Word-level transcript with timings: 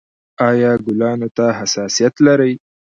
ایا 0.47 0.71
ګلانو 0.85 1.27
ته 1.37 1.45
حساسیت 1.59 2.13
لرئ؟ 2.25 2.53